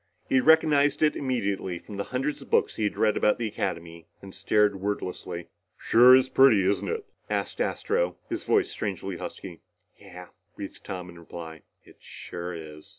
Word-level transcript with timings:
He 0.27 0.39
recognized 0.39 1.03
it 1.03 1.15
immediately 1.15 1.77
from 1.77 1.97
the 1.97 2.05
hundreds 2.05 2.41
of 2.41 2.49
books 2.49 2.75
he 2.75 2.85
had 2.85 2.97
read 2.97 3.15
about 3.15 3.37
the 3.37 3.47
Academy 3.47 4.07
and 4.19 4.33
stared 4.33 4.81
wordlessly. 4.81 5.49
"Sure 5.77 6.15
is 6.15 6.27
pretty, 6.27 6.63
isn't 6.63 6.87
it?" 6.89 7.05
asked 7.29 7.61
Astro, 7.61 8.17
his 8.27 8.43
voice 8.43 8.71
strangely 8.71 9.17
husky. 9.17 9.61
"Yeah," 9.97 10.29
breathed 10.55 10.83
Tom 10.83 11.07
in 11.11 11.19
reply. 11.19 11.61
"It 11.83 11.97
sure 11.99 12.55
is." 12.55 12.89